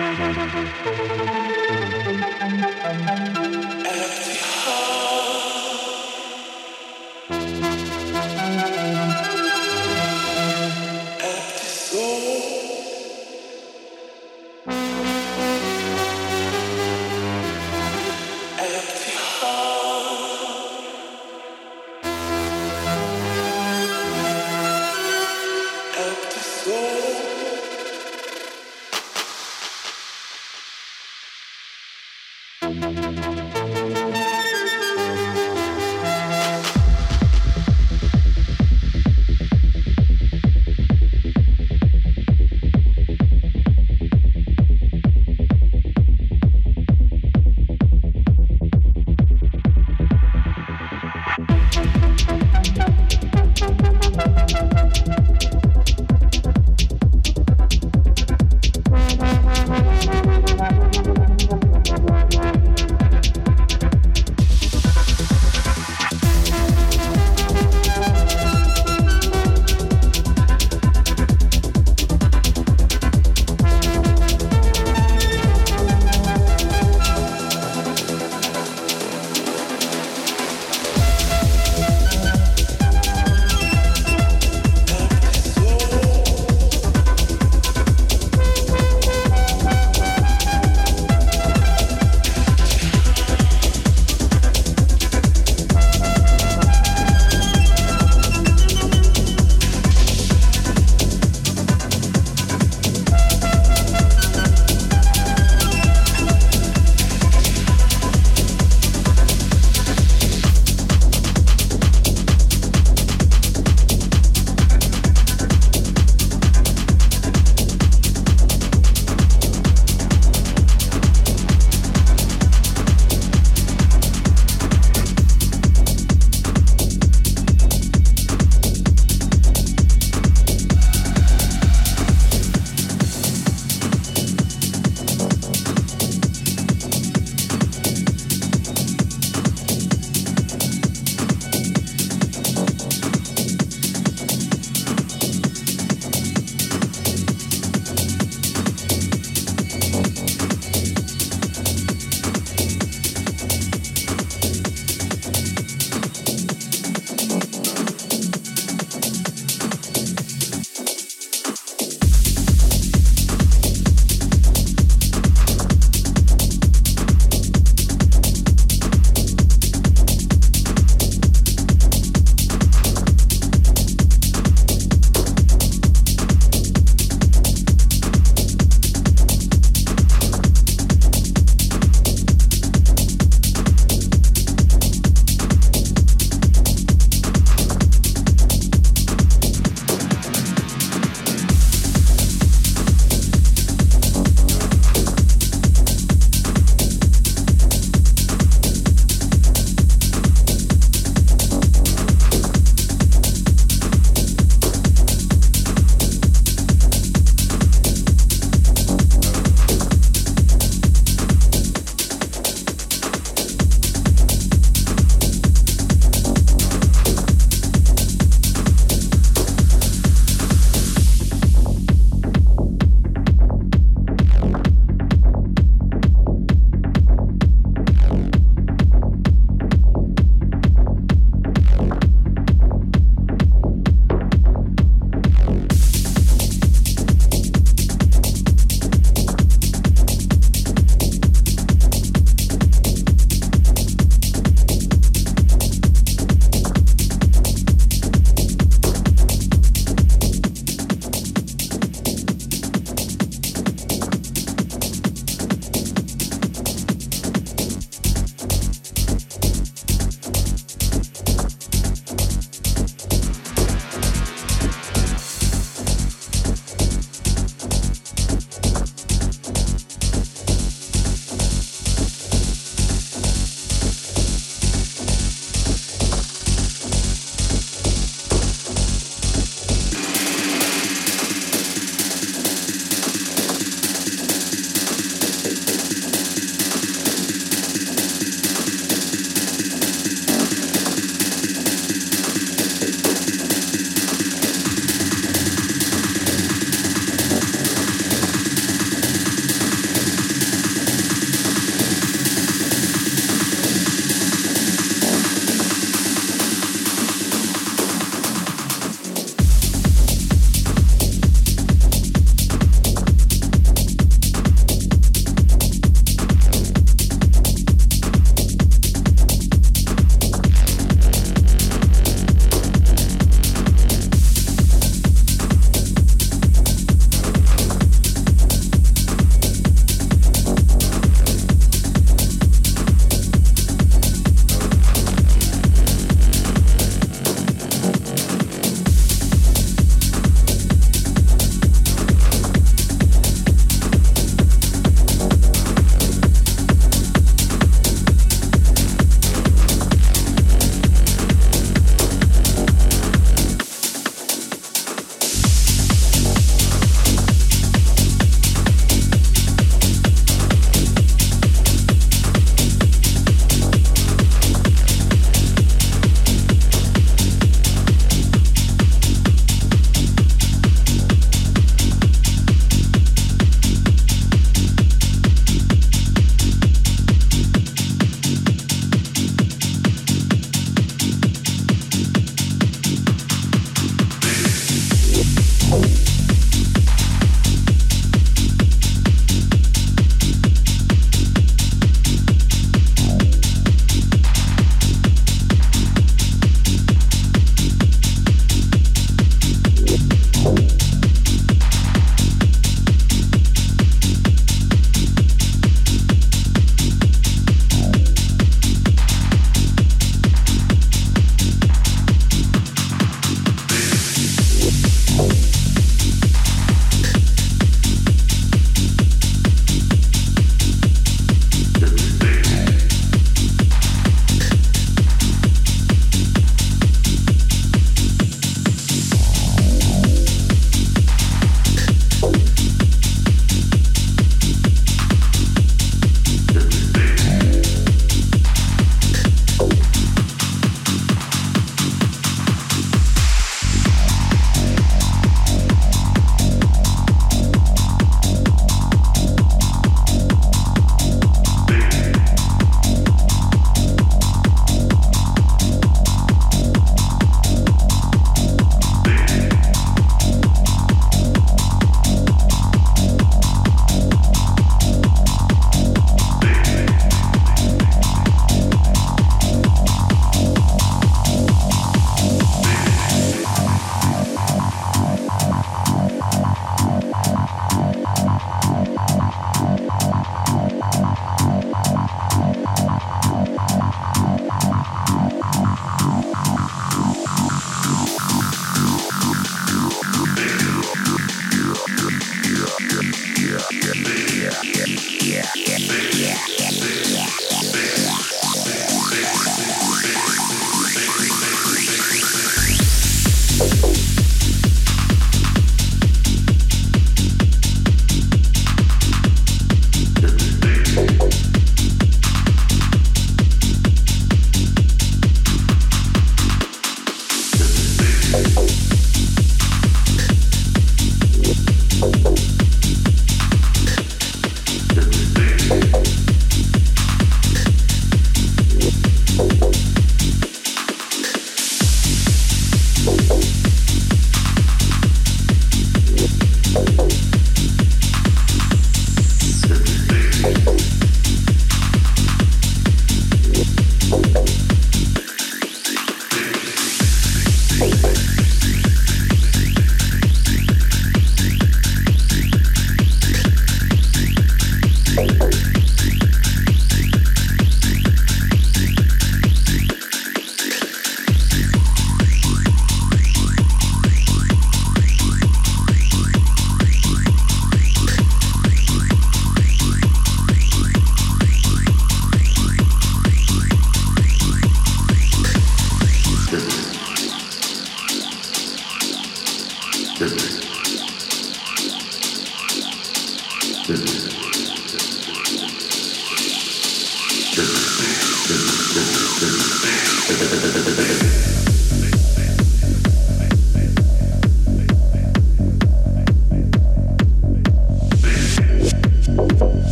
[0.00, 0.68] Oh.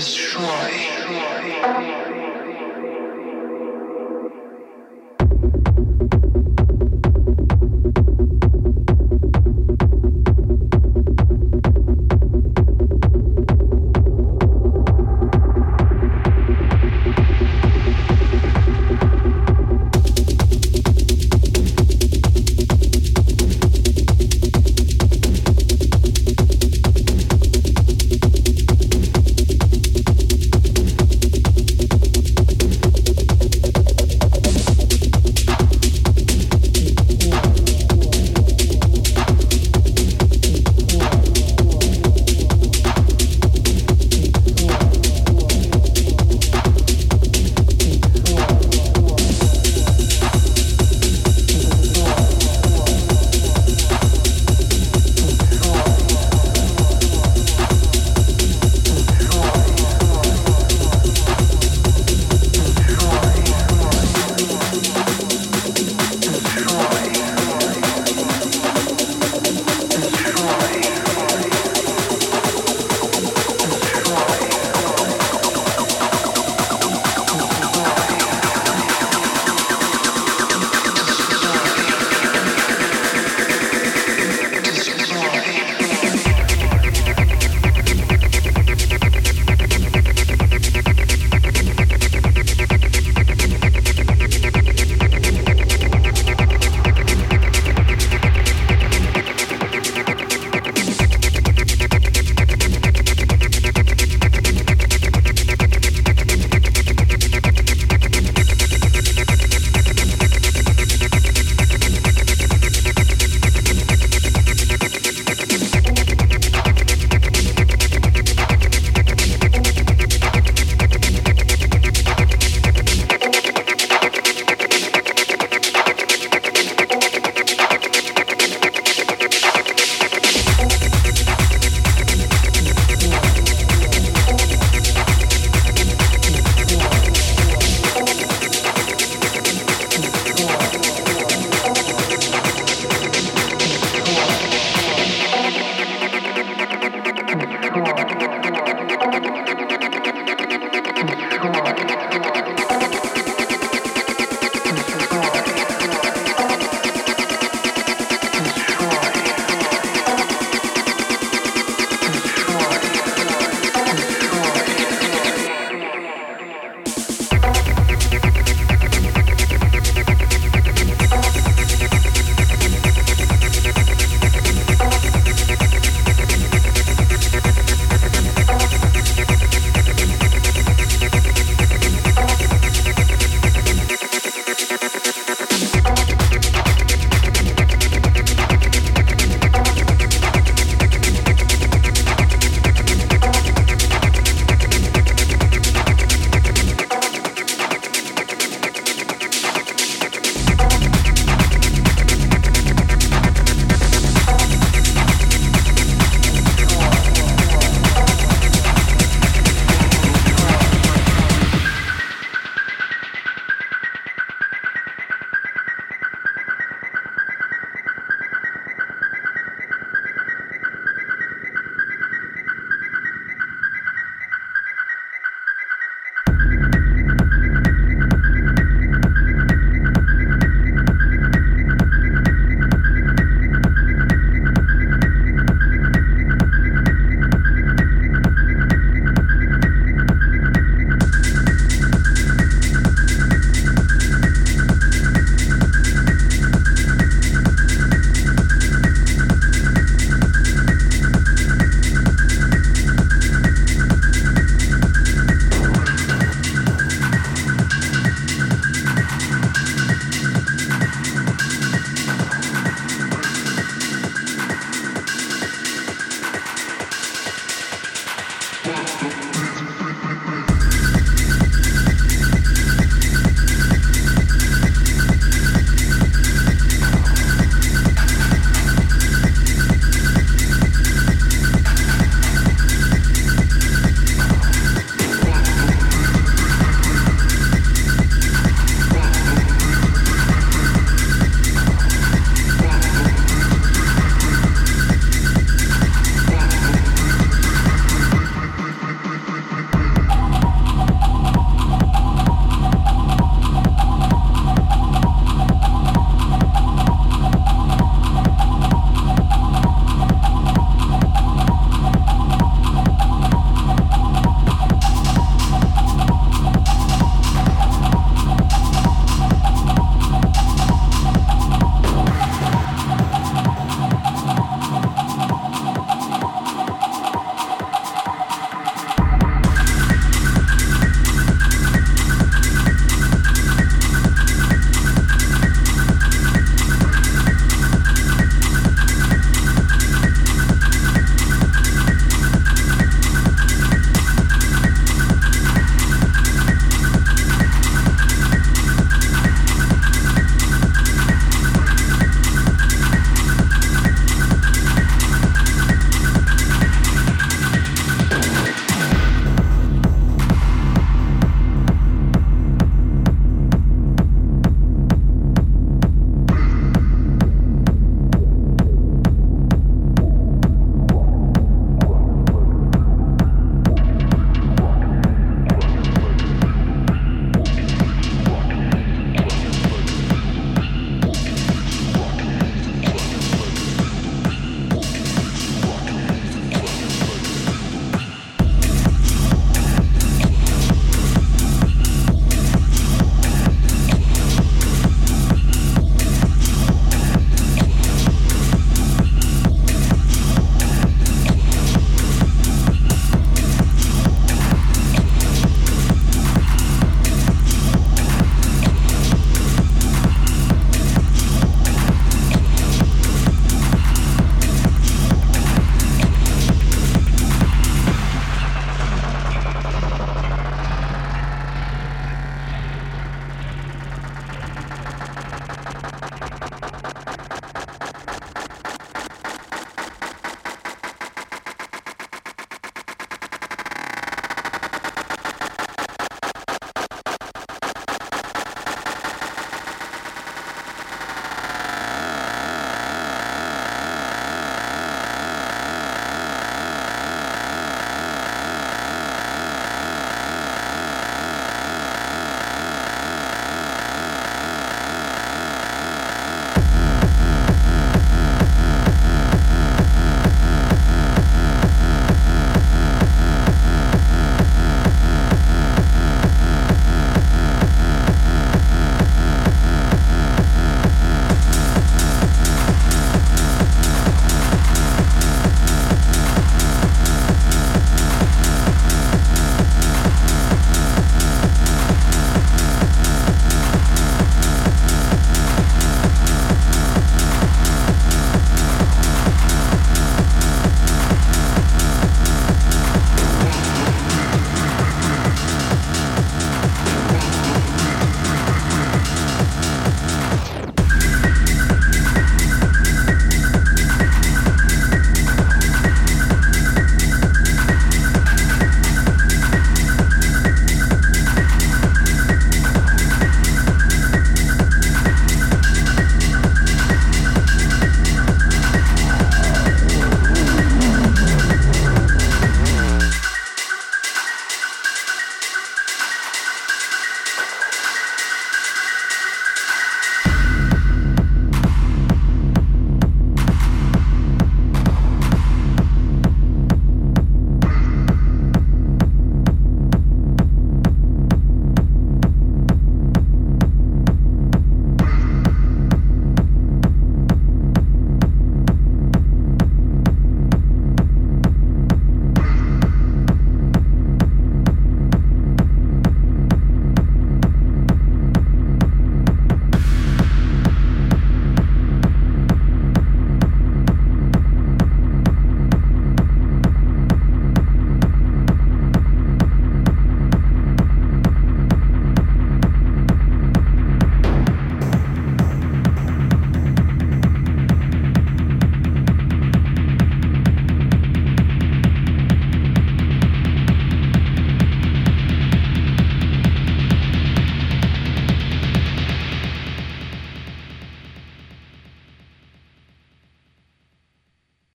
[0.00, 0.89] destroy.